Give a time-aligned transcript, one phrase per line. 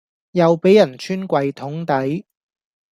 [0.31, 2.25] 又俾人穿櫃桶底